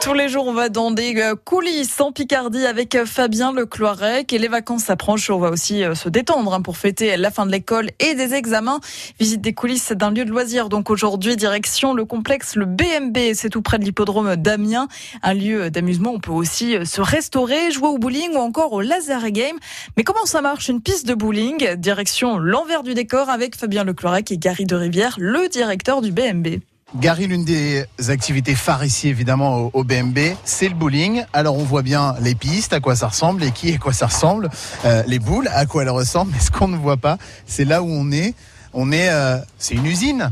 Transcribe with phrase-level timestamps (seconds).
[0.00, 3.66] Tous les jours, on va dans des euh, coulisses en Picardie avec euh, Fabien Le
[3.66, 5.28] Cloirec et les vacances s'approchent.
[5.28, 8.32] On va aussi euh, se détendre hein, pour fêter la fin de l'école et des
[8.32, 8.80] examens.
[9.20, 10.70] Visite des coulisses d'un lieu de loisirs.
[10.70, 13.34] Donc aujourd'hui, direction le complexe le BMB.
[13.34, 14.88] C'est tout près de l'hippodrome d'Amiens.
[15.22, 16.12] Un lieu d'amusement.
[16.14, 19.58] On peut aussi se restaurer, jouer au bowling ou encore au laser game.
[19.98, 20.68] Mais comment ça marche?
[20.68, 24.76] Une piste de bowling Direction l'envers du décor avec Fabien Le Cloirec et Gary de
[24.76, 26.60] Rivière, le directeur du BMB.
[26.96, 31.24] Gary, l'une des activités phares ici, évidemment, au, BMB, c'est le bowling.
[31.32, 34.06] Alors, on voit bien les pistes, à quoi ça ressemble, les quilles, à quoi ça
[34.06, 34.48] ressemble,
[34.84, 36.30] euh, les boules, à quoi elles ressemblent.
[36.32, 38.34] Mais ce qu'on ne voit pas, c'est là où on est.
[38.72, 40.30] On est, euh, c'est une usine.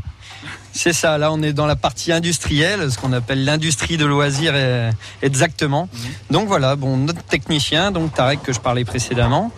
[0.72, 4.54] C'est ça, là on est dans la partie industrielle, ce qu'on appelle l'industrie de loisirs
[5.20, 5.88] exactement.
[5.92, 6.00] Mhm.
[6.30, 9.52] Donc voilà, bon, notre technicien, donc Tarek que je parlais précédemment,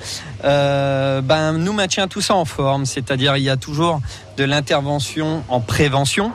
[0.45, 4.00] euh, ben, nous maintient tout ça en forme, c'est-à-dire il y a toujours
[4.36, 6.33] de l'intervention en prévention,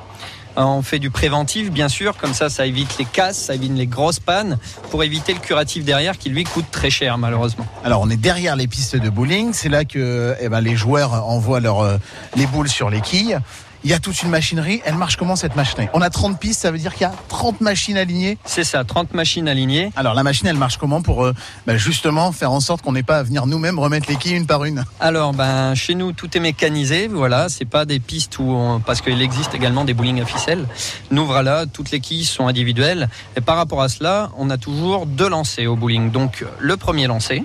[0.56, 3.88] on fait du préventif, bien sûr, comme ça, ça évite les casses, ça évite les
[3.88, 4.58] grosses pannes,
[4.90, 7.66] pour éviter le curatif derrière qui lui coûte très cher, malheureusement.
[7.84, 9.54] Alors, on est derrière les pistes de bowling.
[9.54, 11.98] C'est là que eh ben, les joueurs envoient euh,
[12.36, 13.40] les boules sur les quilles
[13.84, 14.82] il y a toute une machinerie.
[14.86, 17.14] Elle marche comment cette machinerie On a 30 pistes, ça veut dire qu'il y a
[17.30, 19.92] 30 machines alignées C'est ça, 30 machines alignées.
[19.96, 21.34] Alors la machine, elle marche comment pour euh,
[21.66, 24.48] bah, justement faire en sorte qu'on n'ait pas à venir nous-mêmes remettre les quilles une
[24.48, 24.84] par une?
[25.00, 29.22] Alors ben chez nous tout est mécanisé, voilà, c'est pas des pistes où parce qu'il
[29.22, 30.66] existe également des bowling à ficelle.
[31.12, 35.06] Nous voilà, toutes les quilles sont individuelles et par rapport à cela, on a toujours
[35.06, 36.12] deux lancers au bowling.
[36.12, 37.44] Donc le premier lancer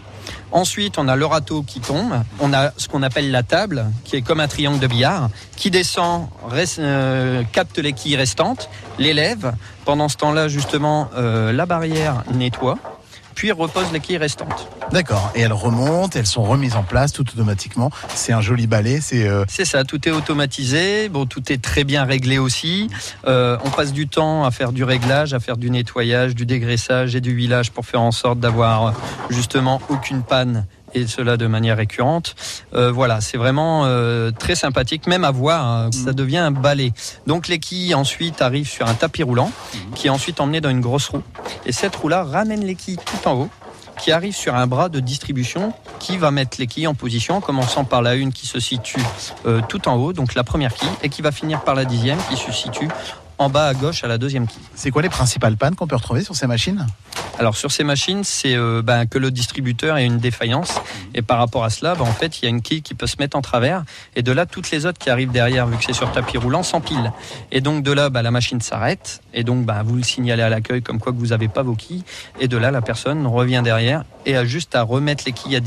[0.53, 2.22] Ensuite, on a le râteau qui tombe.
[2.41, 5.70] On a ce qu'on appelle la table, qui est comme un triangle de billard, qui
[5.70, 6.28] descend,
[6.78, 9.53] euh, capte les quilles restantes, les lève.
[9.84, 12.78] Pendant ce temps-là, justement, euh, la barrière nettoie
[13.35, 14.69] puis repose les quilles restantes.
[14.93, 15.33] D'accord.
[15.35, 17.91] Et elles remontent, elles sont remises en place tout automatiquement.
[18.15, 19.01] C'est un joli balai.
[19.01, 19.85] C'est euh, c'est ça.
[19.85, 21.09] Tout est automatisé.
[21.09, 22.89] Bon, tout est très bien réglé aussi.
[23.27, 27.17] Euh, on passe du temps à faire du réglage, à faire du nettoyage, du dégraissage
[27.17, 28.95] et du huilage pour faire en sorte d'avoir
[29.31, 32.34] justement aucune panne et cela de manière récurrente.
[32.75, 36.15] Euh, voilà, c'est vraiment euh, très sympathique, même à voir, hein, ça mm.
[36.15, 36.93] devient un balai.
[37.27, 39.94] Donc les quilles ensuite arrivent sur un tapis roulant mm.
[39.94, 41.22] qui est ensuite emmené dans une grosse roue.
[41.66, 43.50] Et cette roue-là ramène les quilles tout en haut
[43.99, 47.41] qui arrive sur un bras de distribution qui va mettre les quilles en position, en
[47.41, 49.00] commençant par la une qui se situe
[49.47, 52.19] euh, tout en haut, donc la première quille, et qui va finir par la dixième
[52.28, 52.88] qui se situe
[53.38, 54.62] en bas à gauche à la deuxième quille.
[54.75, 56.87] C'est quoi les principales pannes qu'on peut retrouver sur ces machines?
[57.39, 60.81] Alors sur ces machines, c'est euh, ben, que le distributeur ait une défaillance.
[61.15, 63.06] Et par rapport à cela, ben, en fait, il y a une quille qui peut
[63.06, 63.84] se mettre en travers.
[64.15, 66.62] Et de là, toutes les autres qui arrivent derrière, vu que c'est sur tapis roulant,
[66.62, 67.12] s'empilent.
[67.50, 69.21] Et donc de là, ben, la machine s'arrête.
[69.33, 72.05] Et donc vous le signalez à l'accueil comme quoi que vous n'avez pas vos quilles.
[72.41, 75.61] Et de là, la personne revient derrière et a juste à remettre les quilles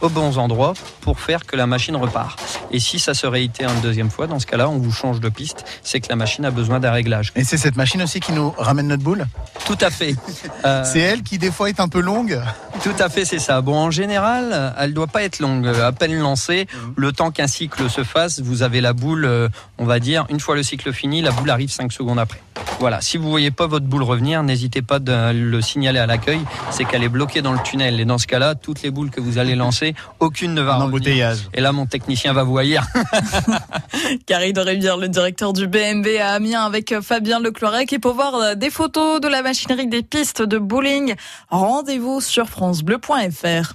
[0.00, 2.40] aux bons endroits pour faire que la machine repart.
[2.70, 5.28] Et si ça se réitère une deuxième fois, dans ce cas-là, on vous change de
[5.28, 5.64] piste.
[5.82, 7.32] C'est que la machine a besoin d'un réglage.
[7.34, 9.26] Et c'est cette machine aussi qui nous ramène notre boule?
[9.66, 10.14] Tout à fait.
[10.64, 12.40] Euh, c'est elle qui des fois est un peu longue
[12.82, 13.60] Tout à fait, c'est ça.
[13.60, 15.66] Bon, en général, elle doit pas être longue.
[15.66, 16.94] À peine lancée, mhm.
[16.96, 19.48] le temps qu'un cycle se fasse, vous avez la boule, euh,
[19.78, 22.40] on va dire, une fois le cycle fini, la boule arrive 5 secondes après.
[22.82, 26.40] Voilà, si vous voyez pas votre boule revenir, n'hésitez pas de le signaler à l'accueil.
[26.72, 28.00] C'est qu'elle est bloquée dans le tunnel.
[28.00, 30.80] Et dans ce cas-là, toutes les boules que vous allez lancer, aucune ne va Un
[30.80, 31.48] embouteillage.
[31.54, 32.84] Et là, mon technicien va vous haïr.
[34.26, 37.92] Carrie de Rivière, le directeur du BMB à Amiens avec Fabien Leclorec.
[37.92, 41.14] Et pour voir des photos de la machinerie des pistes de bowling,
[41.50, 43.74] rendez-vous sur francebleu.fr.